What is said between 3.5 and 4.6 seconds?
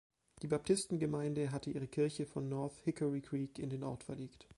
in den Ort verlegt.